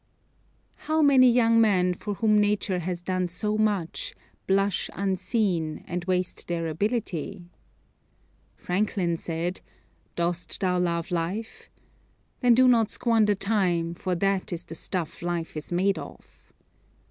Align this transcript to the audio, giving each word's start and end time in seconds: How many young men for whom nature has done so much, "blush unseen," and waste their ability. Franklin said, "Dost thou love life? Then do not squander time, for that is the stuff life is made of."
How 0.89 1.03
many 1.03 1.29
young 1.31 1.61
men 1.61 1.93
for 1.93 2.15
whom 2.15 2.41
nature 2.41 2.79
has 2.79 3.01
done 3.01 3.27
so 3.27 3.55
much, 3.55 4.15
"blush 4.47 4.89
unseen," 4.95 5.83
and 5.87 6.03
waste 6.05 6.47
their 6.47 6.65
ability. 6.65 7.51
Franklin 8.55 9.15
said, 9.17 9.61
"Dost 10.15 10.59
thou 10.59 10.79
love 10.79 11.11
life? 11.11 11.69
Then 12.39 12.55
do 12.55 12.67
not 12.67 12.89
squander 12.89 13.35
time, 13.35 13.93
for 13.93 14.15
that 14.15 14.51
is 14.51 14.63
the 14.63 14.73
stuff 14.73 15.21
life 15.21 15.55
is 15.55 15.71
made 15.71 15.99
of." 15.99 16.51